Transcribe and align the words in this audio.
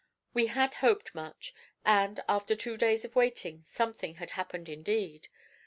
We 0.33 0.47
had 0.47 0.73
hoped 0.73 1.13
much; 1.13 1.53
and, 1.85 2.23
after 2.27 2.55
two 2.55 2.75
days 2.75 3.05
of 3.05 3.15
waiting, 3.15 3.63
something 3.67 4.15
had 4.15 4.31
happened 4.31 4.67
indeed! 4.67 5.27